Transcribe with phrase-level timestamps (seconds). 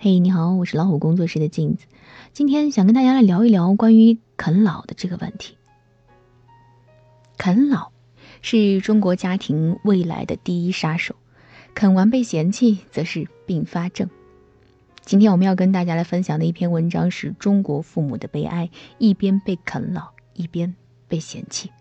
[0.00, 1.86] 嘿，你好，我是老虎工作室的镜子。
[2.32, 5.58] 今天想跟大家来聊一聊关于啃老的这个问题。
[7.36, 7.90] 啃老
[8.40, 11.16] 是中国家庭未来的第一杀手，
[11.74, 14.08] 啃完被嫌弃则是并发症。
[15.04, 20.76] 今天我们要跟大家来分享的一篇文章是中国父母的悲哀：一边被啃老，一边
[21.08, 21.72] 被嫌弃。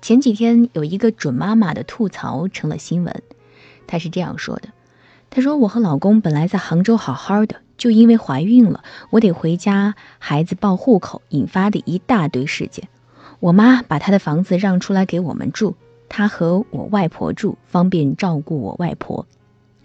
[0.00, 3.22] 前几天有一个准妈妈的吐槽成了新闻，
[3.86, 4.70] 她是这样说的。
[5.30, 12.88] 她说：“我和老公本来在杭州好好的，就因为怀孕了，我得回家，孩子报户口，引发的一大堆事件。
[13.40, 15.76] 我妈把她的房子让出来给我们住，
[16.08, 19.26] 她和我外婆住，方便照顾我外婆。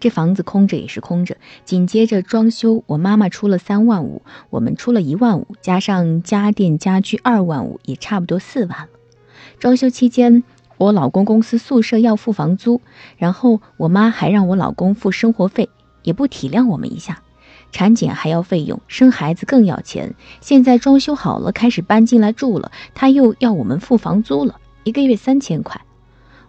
[0.00, 1.36] 这房子空着也是空着。
[1.64, 8.88] 紧接着装修，我妈妈出了三万五，我们出了一万五，加上家电家居二万五，也差不多四万了。
[9.58, 10.42] 装修期间。”
[10.84, 12.82] 我老公公司宿舍要付房租，
[13.16, 15.70] 然后我妈还让我老公付生活费，
[16.02, 17.22] 也不体谅我们一下。
[17.72, 20.14] 产检还要费用，生孩子更要钱。
[20.42, 25.80] 现在装修好了，开始搬进来住了，他又要我们付房租了，一个月三千块。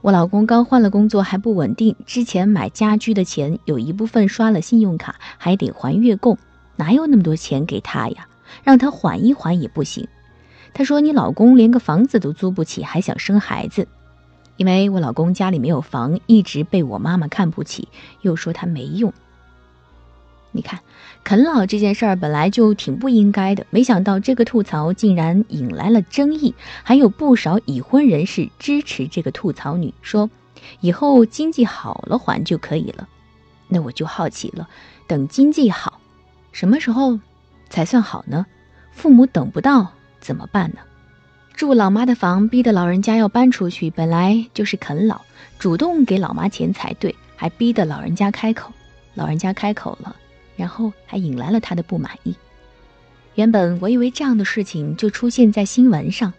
[0.02, 6.38] 我老公刚换了工作，还不稳定，之前买家居的钱有一部分刷了信用卡，还得还月供，
[6.76, 8.28] 哪有那么多钱给他呀？
[8.66, 10.10] 让他缓一缓也不行。
[10.74, 13.88] 他说：“你老公连个房子都租不起，还想生孩子。”
[14.58, 17.88] 因为我老公家里没有房，一直被我妈妈看不起，
[18.22, 19.14] 又说他没用。
[20.52, 20.80] 你看，
[21.26, 30.30] 啃老这件事儿本来就挺不应该的，没想到这个吐槽竟然引来了争议，还有不少已婚人士支持这个吐槽女，说
[30.80, 33.10] 以后经济好了还就可以了。
[33.68, 34.70] 那我就好奇了，
[35.08, 36.00] 等经济好，
[36.54, 37.20] 什么时候
[37.70, 38.46] 才算好呢？
[38.94, 40.78] 父母等不到怎么办呢？
[41.56, 45.22] 住老妈的房，逼得老人家要搬出去，本来就是啃老，
[45.58, 48.74] 主动给老妈钱才对，还逼得老人家开口，
[49.14, 50.14] 老人家开口了，
[50.58, 52.36] 然后还引来了他的不满意。
[53.36, 56.34] 原本我以为这样的事情就出现在新闻上，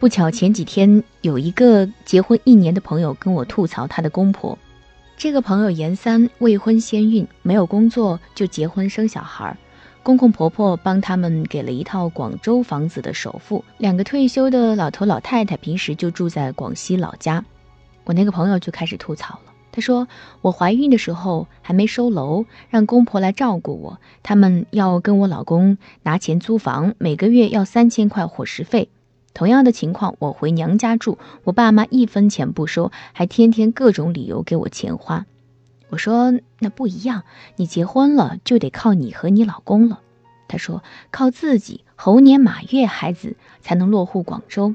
[0.00, 4.58] 不巧前几天有一个结婚一年的朋友跟我吐槽他的公婆，
[5.16, 9.56] 这个朋友严三，未婚先孕，没有工作就结婚生小孩。
[10.06, 17.44] 公公婆婆帮他们给了一套广州房子的首付，两个退休的老头老太太平时就住在广西老家。
[18.04, 20.06] 我那个朋友就开始吐槽了，他说
[20.42, 28.88] ：“我怀孕的时候还没收楼，让公婆来照顾我，他们要跟我老公拿钱租房，每个月要三千块伙食费。
[29.34, 35.26] 同样的情况，我回娘家住，我爸妈一分钱不收，还天天各种理由给我钱花。”
[35.88, 37.22] 我说那不一样，
[37.56, 40.00] 你结婚了就得靠你和你老公了。
[40.48, 44.74] 他说靠自己，猴年马月孩子才能落户广州。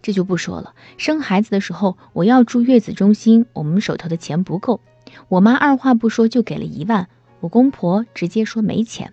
[0.00, 0.74] 这就不说了。
[0.96, 4.80] 生孩子的时候我要住月子中心，我们手头的钱不够，
[5.28, 7.08] 我妈二话不说就给了一万，
[7.40, 9.12] 我公婆直接说没钱。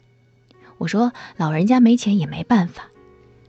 [0.77, 2.89] 我说老人家没钱也没办法。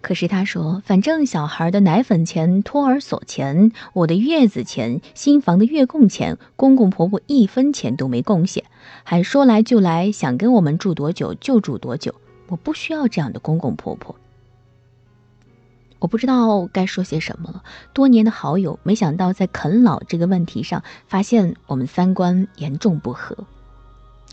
[0.00, 8.64] 可是他说，反正小孩的奶粉钱、托儿所钱、我的月子钱、新房的月供钱，公公婆婆一分钱都没贡献，
[9.02, 12.14] 还说来就来，想跟我们住多久就住多久。
[12.48, 14.14] 我不需要这样的公公婆婆。
[15.98, 17.64] 我不知道该说些什么了。
[17.92, 23.36] 多年的好友，没想到在啃老这个问题上，发现我们三观严重不合。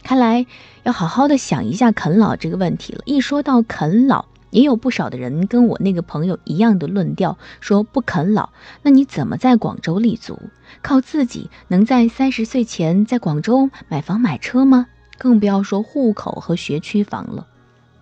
[0.03, 0.46] 看来
[0.84, 3.02] 要好好的想一下啃老这个问题了。
[3.06, 8.52] 一说到啃老，也有不少的人跟我那个朋友一样的论调，说不啃老，
[8.84, 10.40] 那你怎么在广州立足？
[10.84, 14.86] 靠自己能在三十岁前在广州买房买车吗？
[15.18, 17.47] 更不要说户口和学区房了。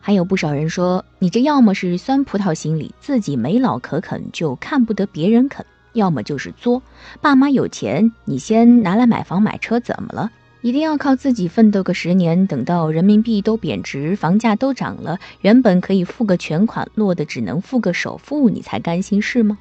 [0.02, 5.64] 还有不少人说，你这要么是酸葡萄心理，自己没老可啃，就看不得别人啃；
[5.94, 6.84] 要么就是作，
[7.22, 10.30] 爸妈有钱，你先拿来买房买车，怎么了？
[10.62, 19.58] 一定要靠自己奋斗个十年，等到人民币都贬值，房价都涨了，原本可以付个全款，落得只能付个首付，你才甘心是吗？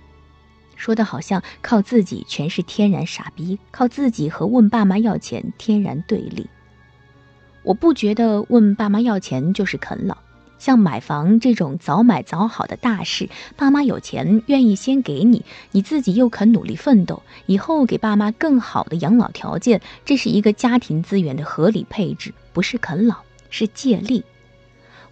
[0.77, 6.49] 说的好像靠自己全是天然傻逼，靠自己和问爸妈要钱天然对立。
[7.63, 10.17] 我不觉得问爸妈要钱就是啃老。
[10.61, 23.17] 像买房这种早买早好的大事，爸妈有钱愿意先给你，你自己又肯努力奋斗，以后给爸妈更好的养老条件，这是一个家庭资源的合理配置，不是啃老，
[23.49, 24.23] 是借力。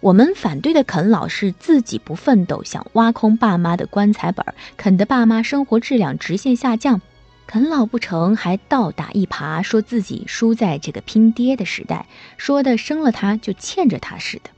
[0.01, 4.45] 我们反对的啃老是自己不奋斗，想挖空爸妈的棺材本，
[4.77, 7.01] 啃得爸妈生活质量直线下降。
[7.47, 12.05] 啃老不成还倒打一耙，说自己输在这个拼爹的时代，
[12.37, 14.51] 说的生了他就欠着他似的。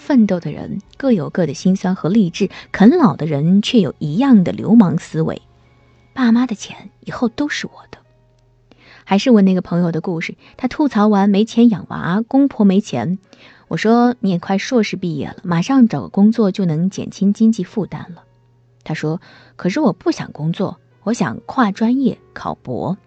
[0.00, 5.42] 奋斗的人各有各的辛酸和励志，啃老的人却有一样的流氓思维。
[6.12, 7.98] 爸妈的钱以后都是我的。
[9.04, 13.18] 还是我那个朋友的故事，他吐槽完没钱养娃，公婆没钱。
[13.68, 18.24] 我说你也快硕士毕业了，马上找个工作就能减轻经济负担了。
[18.82, 19.20] 他说
[19.56, 22.98] ：“可是我不想工作，我想跨专业考博。”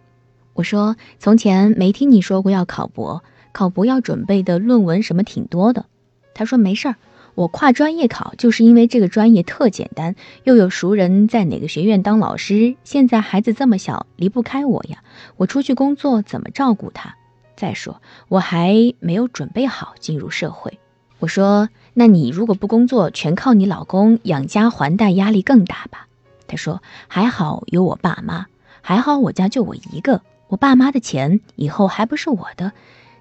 [0.54, 5.86] 我说：“从前没听你说过要考博，考博要准备的论文什么挺多的。”
[6.34, 6.96] 他说：“没事儿。”
[7.36, 12.76] 我跨专业考，就是因为这个专业特简单，又有熟人在哪个学院当老师。
[12.84, 15.04] 现在孩子这么小，离不开我呀。
[15.38, 17.16] 我出去工作怎么照顾他？
[17.56, 20.80] 再说我还没有准备好进入社会。
[21.18, 26.08] 我说，那你如果不工作，全靠你老公养家还贷，压力更大吧？
[26.46, 28.46] 他说，还好有我爸妈，
[28.82, 32.74] 还好我家就我一个，我爸妈的钱以后还不是我的，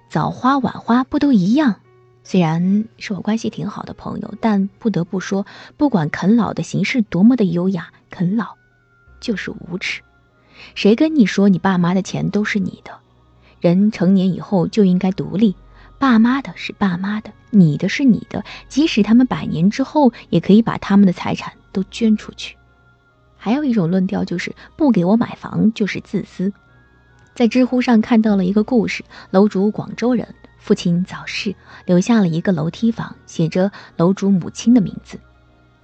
[0.07, 1.77] 早花晚花不都一样？
[2.23, 8.55] 虽然是我关系挺好的朋友，但不得不说，不管啃老的形式多么的优雅，啃老
[9.19, 10.01] 就是无耻。
[10.73, 12.91] 谁跟你说你爸妈的钱都是你的？
[13.59, 15.55] 人成年以后就应该独立，
[15.99, 18.43] 爸妈的是爸妈的，你的是你的。
[18.69, 22.55] 即使他们百年之后，也可以把他们的财产都捐出去。
[23.35, 26.53] 还有一种论调就是，不给我买房就是自私。
[27.35, 30.33] 在知乎上看到了一个故事，楼主广州人。
[30.63, 31.55] 父亲早逝，
[31.85, 35.19] 留下了一个楼梯房，写着楼主母亲的名字。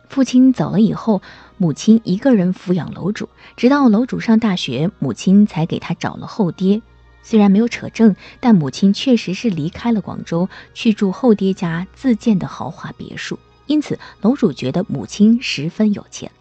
[0.08, 1.22] 父亲走了以后，
[1.58, 3.28] 母亲一个人抚养楼主，
[3.58, 6.82] 直到楼主上大学，母亲才给他找了后爹。
[7.22, 13.38] 虽然没有扯证，但母亲确实是离开了广州，去住后爹家自建的豪华别墅。
[13.66, 16.32] 因此，楼主觉得母亲十分有钱。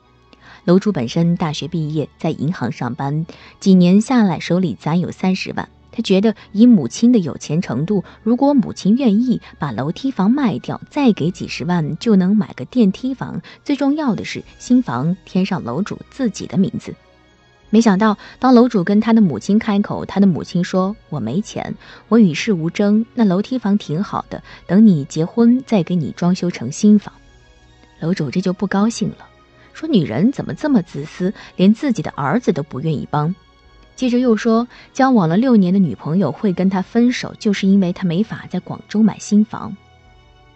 [0.65, 3.27] 楼主本身大学毕业，在银行上班，
[3.59, 5.69] 几年下来手里攒有三十万。
[5.99, 13.43] 他觉得以母亲的有钱程度，如果母亲愿意把楼梯房卖掉，再给几十万，就能买个电梯房。
[13.65, 16.95] 最重要的是，新房添上楼主自己的名字。
[17.71, 21.75] 没想到，当楼主跟他的母亲开口，他的母亲说：“我没钱，
[22.09, 23.05] 我与世无争。
[23.13, 27.13] 那楼梯房挺好的，等你结婚再给你装修成新房。”
[27.99, 29.29] 楼主这就不高兴了，
[29.73, 33.35] 说：“女人怎么这么自私，连自己的儿子都不愿意帮？”
[33.99, 39.77] 接着又说，交往了六年的女朋友会跟他分手，就是因为他没法在广州买新房。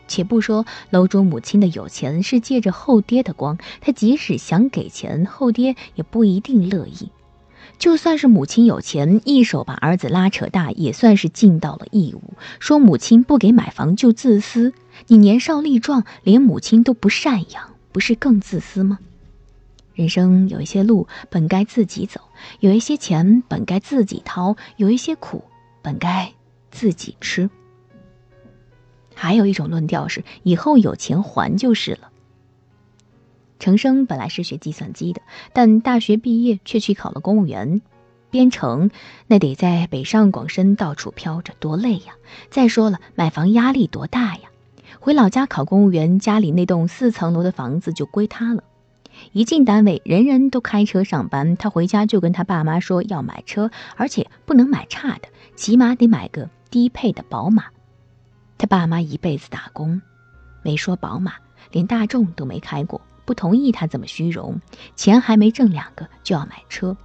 [0.07, 7.11] 且不说楼主母亲的有钱是借着后爹的光，他即使想给钱，后爹也不一定乐意。
[7.81, 12.35] 就算是母亲有钱，一手把儿子拉扯大，也算是尽到了义务。
[12.61, 14.73] 说母亲不给买房就自私，
[15.09, 19.01] 你年少力壮，连母亲都不赡养，不是更自私吗？
[19.95, 22.21] 人生有一些路本该自己走，
[22.61, 25.45] 有一些钱本该自己掏，有一些苦
[25.83, 26.33] 本该
[26.71, 27.51] 自己吃。
[29.15, 32.11] 还有一种论调是，以后有钱还就是了。
[33.59, 35.21] 程生本来是学计算机的，
[35.53, 37.81] 但大学毕业却去考了公务员，
[38.31, 38.91] 编程
[39.27, 42.15] 那得在北上广深到处飘着，多累呀！
[42.51, 44.51] 再说了，买房压力多大呀？
[44.99, 48.65] 回老家考公务员，家里那栋四层楼的房子就归他了。
[49.31, 51.57] 一进单位，人人都开车上班。
[51.57, 57.67] 他回家就跟他爸妈说要买车，而且不能买差的，起码得买个低配的宝马。
[58.59, 60.03] 他爸妈一辈子打工，
[60.63, 61.35] 没说宝马，
[61.71, 64.61] 连大众都没开过，不同意他这么虚荣。
[64.97, 66.97] 钱还没挣两个就要买车，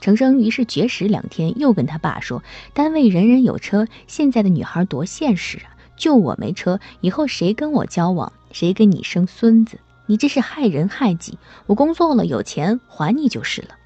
[0.00, 2.42] 程生于是绝食两天，又跟他爸说：
[2.72, 5.76] 单位人人有车，现在的女孩多现实啊！
[5.96, 9.78] 就我没车，以后谁跟我交往，谁跟你生孙子？
[10.06, 11.38] 你这是害人害己！
[11.66, 13.76] 我工作了，有钱还你就是了。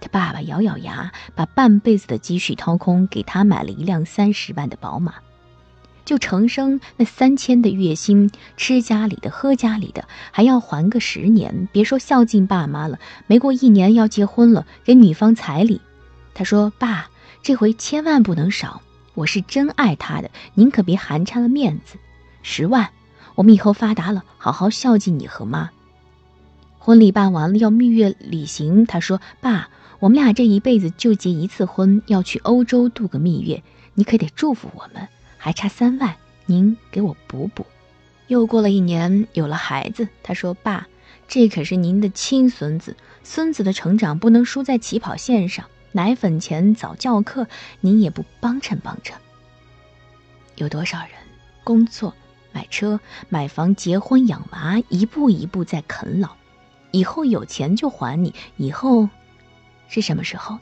[0.00, 5.14] 他爸爸咬咬牙，把半辈子的积蓄掏空，给他买了一辆三十万的宝马。
[6.04, 11.68] 就程生那三千的月薪，吃家里的，喝家里的，还要还个十年。
[11.72, 15.80] 别说孝敬爸妈了，没过一年要结婚了，给女方彩礼。
[16.34, 17.08] 他说：“爸，
[17.42, 18.82] 这回千万不能少，
[19.14, 21.96] 我是真爱他的，您可别寒碜了面子。
[22.42, 22.90] 十万。”
[23.36, 25.70] 我们以后发达了，好好孝敬你和妈。
[26.78, 28.86] 婚礼办完了，要蜜月旅行。
[28.86, 33.62] 他说：“爸，我们俩这一辈子就结一次婚，要去欧洲度个蜜月，
[33.94, 35.06] 你可得祝福我们。
[35.36, 36.16] 还差三万，
[36.46, 37.66] 您给我补补。”
[38.28, 40.08] 又过了一年，有了孩子。
[40.22, 40.86] 他说：“爸，
[41.28, 45.66] 这可是您的亲孙子，孙子的成长不能输在起跑线上。
[45.92, 47.46] 奶粉钱、早教课，
[47.80, 49.16] 您也不帮衬帮衬。”
[50.56, 51.10] 有多少人
[51.64, 52.14] 工作？
[52.56, 52.98] 买车、
[53.28, 56.30] 买房、结婚、养娃，一步一步在啃老。
[56.90, 58.32] 以后有钱就还你。
[58.56, 59.10] 以后
[59.88, 60.56] 是什么时候？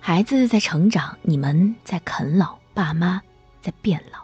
[0.00, 3.20] 孩子在成长，你们在啃老，爸妈
[3.60, 4.20] 在变老。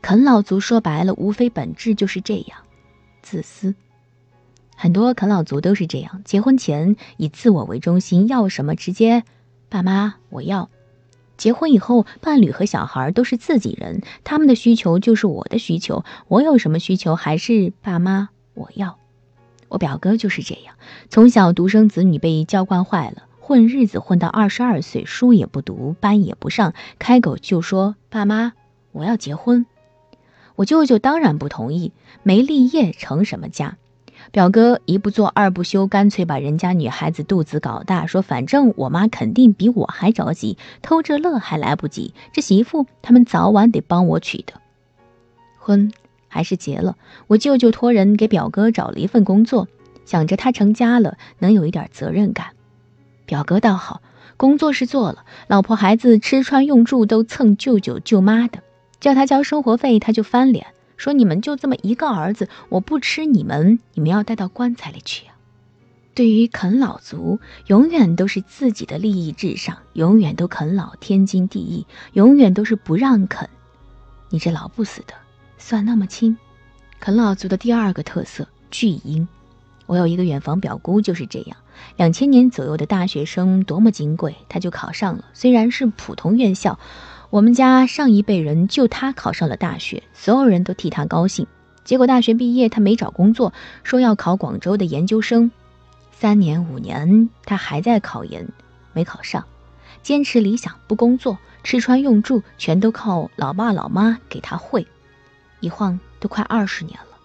[0.00, 2.56] 啃老族说白了，无非本质就是这样：
[3.22, 3.74] 自私。
[4.76, 9.24] 很多啃老族都是这样，结婚前以自我为中心，要什么直接
[9.68, 10.70] 爸妈我要。
[11.36, 18.98] 结婚以后，伴侣和小孩都是自己人，他们的需求就是我的需求，我有什么需求还是爸妈我要。
[19.68, 20.74] 我表哥就是这样，
[21.10, 28.52] 从小独生子女被娇惯坏了，混日子混到二十二岁，书也不读，班也不上，开口就说：“爸妈，
[28.92, 29.66] 我要结婚。”
[30.54, 33.76] 我舅舅当然不同意，没立业成什么家？
[34.36, 44.52] 表哥一不做二不休，干脆把人家女孩子肚子搞大，说反正我妈肯定比我还着急，偷着乐还来不及，这媳妇他们早晚得帮我娶的。
[45.58, 45.90] 婚
[46.28, 49.68] 还是结了，我舅舅托人给表哥找了一份工作，
[50.04, 52.48] 想着他成家了能有一点责任感。
[53.24, 54.02] 表哥倒好，
[54.36, 58.58] 工作是做了，老婆孩子吃穿用住都蹭舅舅舅妈的。
[59.00, 60.66] 叫他交生活费，他就翻脸
[60.96, 65.34] 说：“你们就这么一个儿子，我不吃你们，你们要带到棺材里去啊！”
[66.14, 73.48] 对于啃老族，永远都是自己的利益至上，永远都啃老天经地义，永远都是不让啃。
[74.30, 75.12] 你这老不死的，
[75.58, 76.36] 算那么轻？
[76.98, 79.28] 啃老族的第二个特色，巨婴。
[79.84, 81.56] 我有一个远房表姑就是这样，
[81.96, 86.78] 两千年左右的大学生多么金贵，他就考上了，虽然是普通院校。
[87.36, 91.46] 我们家上一辈人就他考上了大学，所有人都替他高兴。
[91.84, 93.52] 结果大学毕业，他没找工作，
[93.82, 95.50] 说要考广州的研究生。
[96.12, 98.48] 三年五年，他还在考研，
[98.94, 99.44] 没考上。
[100.02, 104.86] 坚持理想，不工作，吃穿用住全都靠老爸老妈给他汇。
[105.60, 107.18] 一晃都快二十年了，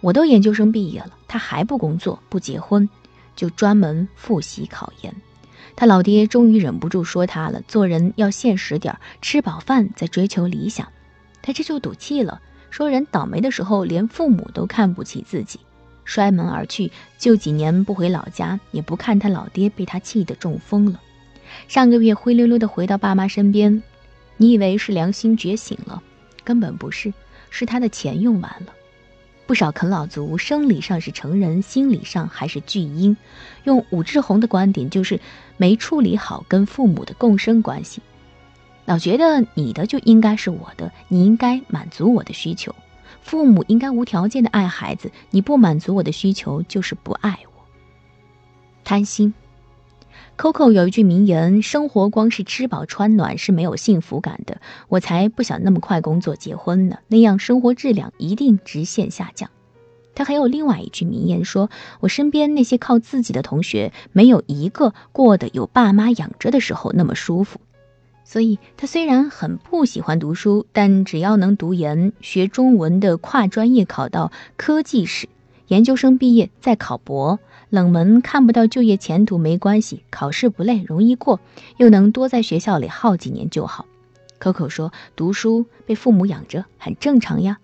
[0.00, 2.88] 我都研究生毕业了，他还不工作，不结婚，
[3.34, 5.12] 就专门复习考研。
[5.76, 10.88] 他老爹终于忍不住说他了：“做人要现实点，吃饱饭再追求理想。”
[11.42, 12.40] 他这就赌气了，
[12.70, 15.60] 说人倒霉的时候连父母都看不起自己，
[16.04, 21.00] 摔门而去，就几年不回老家，也不看他老爹被他气得中风了。
[21.68, 23.82] 上个月灰溜溜的回到爸妈身边，
[24.38, 26.02] 你以为是良心觉醒了，
[26.42, 27.12] 根本不是，
[27.50, 28.72] 是他的钱用完了。
[29.46, 33.16] 不少啃老族生理上是成人，心理上还是巨婴。
[33.64, 35.20] 用武志红的观点，就是
[35.56, 38.02] 没处理好跟父母的共生关系，
[38.84, 42.74] 老觉得你的就应该是我的，你应该满足我的需求。
[43.22, 47.64] 父母应该无条件的爱孩子，你不满足我的需求就是不爱我。
[48.84, 49.32] 贪心。
[50.38, 59.48] Coco 有一句名言：“生活光是吃饱穿暖是没有幸福感的。”我才不想那么快工作结婚呢，那样生活质量一定直线下降。
[60.14, 67.58] 他还有另外一句名言说：“我身边那些靠自己的同学，没有一个过得有爸妈养着的时候那么舒服。”
[68.22, 75.28] 所以，他虽然很不喜欢读书，但只要能读研、学中文的跨专业考到科技史，
[75.68, 77.38] 研究生毕业再考博。
[77.68, 81.40] 冷门看不到就业前途没关系，考试不累，容易过，
[81.78, 83.86] 又能多在学校里耗几年就好。
[84.38, 87.58] 可可说：“读书被父母养着很正常呀。”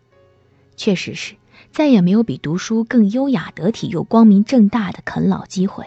[0.77, 1.37] 确实是，
[1.71, 5.87] 再也没有比读书更优雅得体又光明正大的啃老机会。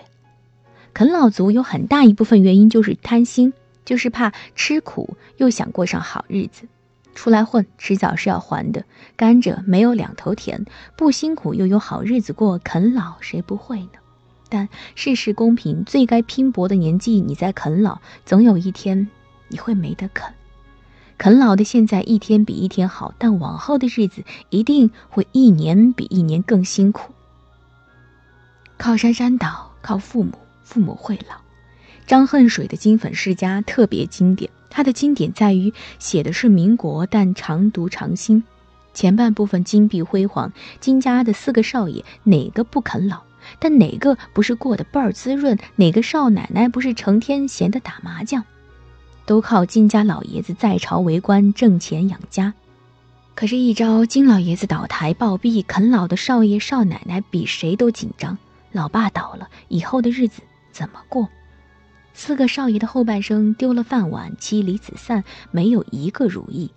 [0.94, 3.52] 啃老族有很大一部分原因就是贪心，
[3.84, 6.68] 就是怕吃苦又想过上好日子。
[7.16, 8.86] 出来混，迟早是要还的。
[9.18, 13.90] 甘蔗没有两头甜，不辛苦又有好日子过，啃老谁不会呢？
[14.50, 19.10] 但世事公平，最该拼搏的年纪，你在啃老，总有一天
[19.48, 20.34] 你会没得啃。
[21.18, 27.14] 啃老的现在一天比一天好，但往后的日子一定会一年比一年更辛苦。
[28.78, 30.34] 靠山山倒，靠父母，
[30.64, 31.38] 父母会老。
[32.06, 38.44] 张恨水的《金粉世家》特别经典，它的经典在于写的是民国，但常读常新。
[38.94, 43.22] 前半部分金碧辉煌，金家的四个少爷哪个不啃老？
[43.60, 45.58] 但哪个不是过得倍儿滋润？
[45.76, 48.44] 哪个少奶奶不是成天闲得打麻将？
[49.26, 52.54] 都靠金家老爷子在朝为官挣钱养家。
[53.34, 58.38] 可是，一朝金老爷子倒台暴毙，啃老的少爷少奶奶比谁都紧张。
[58.72, 61.28] 老爸倒了，以后的日子怎么过？
[62.14, 66.72] 四个少爷的后半生丢了饭碗，妻离子散，没有一个如意。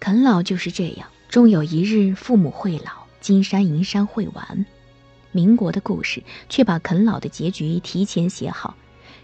[0.00, 4.66] 啃老就是这样，终有一日父母会老，金山银山会完。
[5.32, 8.74] 民国的故事，却把啃老的结局提前写好。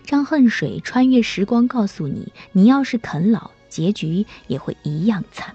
[0.04, 5.54] 张恨水穿越时光，告诉你：你要是啃老，结局也会一样惨。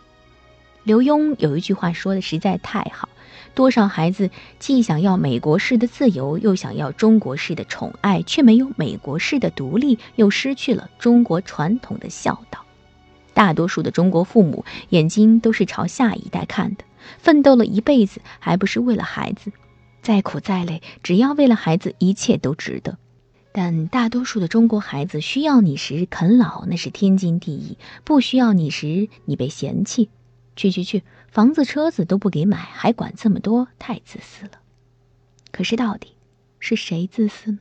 [0.84, 3.08] 刘墉有一句话说的实在太好：
[3.54, 4.30] 多少孩子
[4.60, 12.66] 既想要美国式的自由，又想要中国式的宠爱，却没有美国式的独立，又失去了中国传统的孝道。
[13.34, 16.84] 大多数的中国父母眼睛都是朝下一代看的，
[17.20, 19.52] 奋斗了一辈子，还不是为了孩子？
[20.02, 22.98] 再苦再累，只要为了孩子，一切都值得。
[23.54, 30.10] 但大多数的中国孩子需要你时啃老，那是天经地义；不需要你时，你被嫌弃。
[30.56, 34.52] 去去去，房子车子都不给买，还管这么多，太自私了。
[35.52, 36.16] 可是到底
[36.60, 37.60] 是谁自私呢？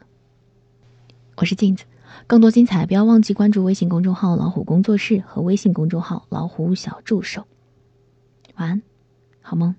[1.36, 1.84] 我是镜子，
[2.26, 7.46] 更多精彩不要忘记关注微信公众号“老虎工作室”和微信公众号“老虎小助手”。
[8.56, 8.82] 晚安，
[9.40, 9.74] 好梦。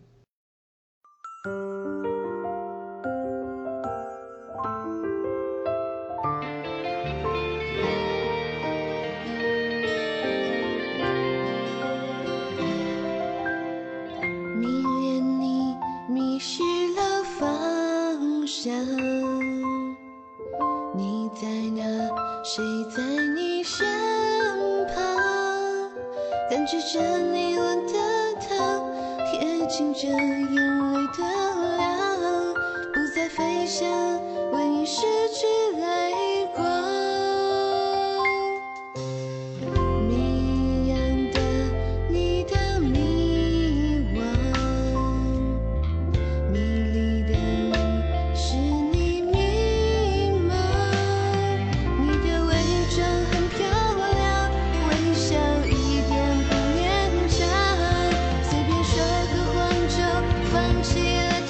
[23.64, 23.88] 身
[24.88, 24.96] 旁
[26.50, 27.94] 感觉着你吻的
[28.42, 28.84] 烫，
[29.34, 30.56] 也亲着眼
[30.94, 31.41] 泪的
[61.02, 61.41] 只